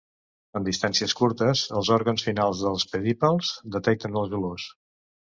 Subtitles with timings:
[0.59, 4.67] En distàncies curtes, els òrgans finals dels pedipalps detecten les olors.